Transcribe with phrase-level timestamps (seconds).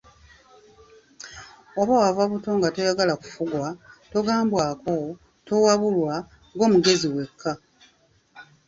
[1.79, 3.67] Oba wava buto nga toyagala kufugwa,
[4.11, 4.95] togambwako,
[5.47, 6.15] towabulwa,
[6.53, 7.51] ggwe mugezi wekka.